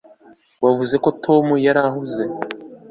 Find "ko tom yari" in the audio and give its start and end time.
1.03-1.79